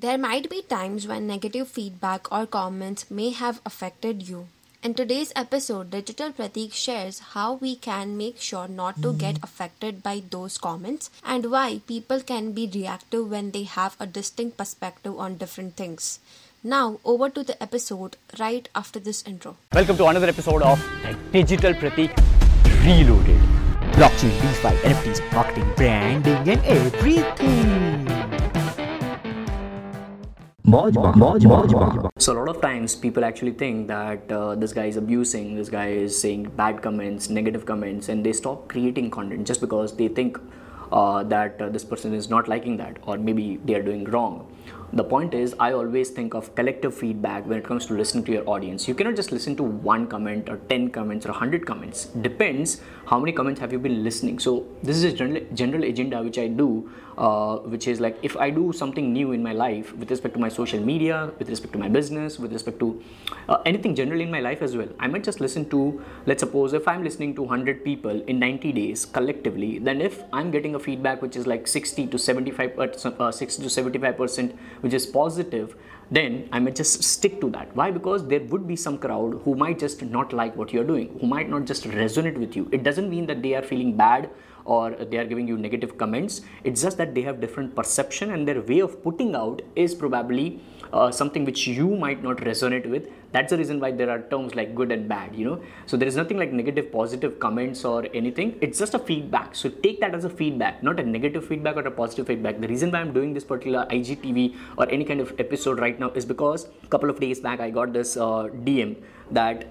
[0.00, 4.46] There might be times when negative feedback or comments may have affected you.
[4.80, 9.42] In today's episode, Digital Pratik shares how we can make sure not to get hmm.
[9.42, 14.56] affected by those comments and why people can be reactive when they have a distinct
[14.56, 16.20] perspective on different things.
[16.62, 19.56] Now, over to the episode right after this intro.
[19.74, 20.78] Welcome to another episode of
[21.32, 22.14] Digital Pratik
[22.86, 23.40] Reloaded.
[23.98, 28.07] Blockchain, DeFi, NFTs, marketing, branding, and everything.
[32.18, 35.70] So a lot of times people actually think that uh, this guy is abusing, this
[35.70, 40.08] guy is saying bad comments, negative comments, and they stop creating content just because they
[40.08, 40.38] think
[40.92, 44.46] uh, that uh, this person is not liking that or maybe they are doing wrong
[44.92, 48.32] the point is i always think of collective feedback when it comes to listening to
[48.32, 48.88] your audience.
[48.88, 52.06] You cannot just listen to one comment or 10 comments or 100 comments.
[52.06, 54.38] Depends how many comments have you been listening.
[54.38, 58.36] So this is a general, general agenda which i do uh, which is like if
[58.36, 61.72] i do something new in my life with respect to my social media with respect
[61.72, 63.02] to my business with respect to
[63.48, 65.80] uh, anything generally in my life as well i might just listen to
[66.26, 70.50] let's suppose if i'm listening to 100 people in 90 days collectively then if i'm
[70.50, 74.94] getting a feedback which is like 60 to 75 uh, 60 to 75 percent which
[74.94, 75.76] is positive
[76.10, 77.74] then I may just stick to that.
[77.76, 77.90] Why?
[77.90, 81.26] Because there would be some crowd who might just not like what you're doing, who
[81.26, 82.68] might not just resonate with you.
[82.72, 84.30] It doesn't mean that they are feeling bad
[84.64, 86.42] or they are giving you negative comments.
[86.64, 90.60] It's just that they have different perception and their way of putting out is probably
[90.92, 94.54] uh, something which you might not resonate with that's the reason why there are terms
[94.54, 98.06] like good and bad you know so there is nothing like negative positive comments or
[98.14, 101.76] anything it's just a feedback so take that as a feedback not a negative feedback
[101.76, 105.20] or a positive feedback the reason why i'm doing this particular igtv or any kind
[105.20, 108.44] of episode right now is because a couple of days back i got this uh,
[108.68, 108.96] dm
[109.30, 109.66] that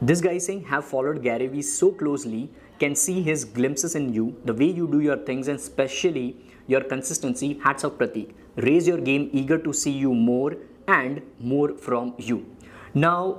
[0.00, 2.48] this guy saying have followed gary vee so closely
[2.78, 6.36] can see his glimpses in you the way you do your things and especially
[6.68, 7.58] your consistency.
[7.64, 8.30] Hats off pratik.
[8.68, 10.56] Raise your game eager to see you more
[10.86, 12.46] and more from you.
[12.94, 13.38] Now,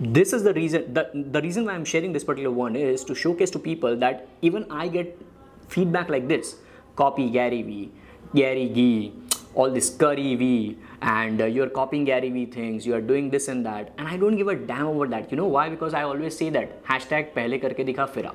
[0.00, 3.14] this is the reason the, the reason why I'm sharing this particular one is to
[3.14, 5.18] showcase to people that even I get
[5.68, 6.56] feedback like this.
[6.96, 7.92] Copy Gary Vee,
[8.34, 9.12] Gary Gee,
[9.54, 13.48] all this Curry V, and uh, you're copying Gary Vee things, you are doing this
[13.48, 15.30] and that, and I don't give a damn about that.
[15.30, 15.68] You know why?
[15.68, 18.34] Because I always say that hashtag pehle karke dikha fira.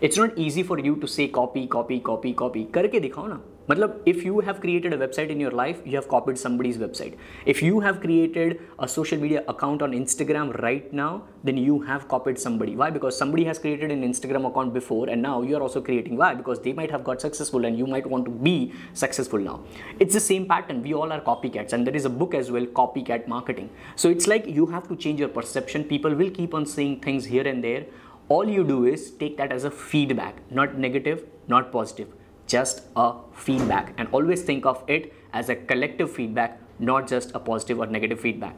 [0.00, 2.66] It's not easy for you to say copy, copy, copy, copy.
[2.66, 3.38] Karke dikhao na.
[3.70, 7.16] matlab if you have created a website in your life you have copied somebody's website.
[7.44, 12.06] If you have created a social media account on instagram right now then you have
[12.14, 12.76] copied somebody.
[12.76, 12.88] Why?
[12.90, 16.16] Because somebody has created an instagram account before and now you are also creating.
[16.16, 16.32] Why?
[16.34, 19.60] Because they might have got successful and you might want to be successful now.
[20.00, 20.82] It's the same pattern.
[20.82, 23.70] We all are copycats and there is a book as well copycat marketing.
[23.96, 25.84] So it's like you have to change your perception.
[25.84, 27.86] People will keep on saying things here and there
[28.28, 32.08] all you do is take that as a feedback not negative not positive
[32.48, 33.94] just a feedback.
[33.98, 38.20] And always think of it as a collective feedback not just a positive or negative
[38.20, 38.56] feedback.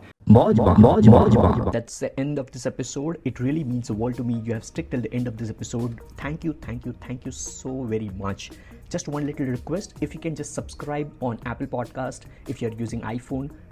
[1.73, 3.19] That's the end of this episode.
[3.25, 4.35] It really means the world to me.
[4.45, 6.01] You have stuck till the end of this episode.
[6.19, 8.51] Thank you thank you thank you so very much.
[8.89, 9.95] Just one little request.
[10.01, 13.51] If you can just subscribe on apple podcast if you're using iphone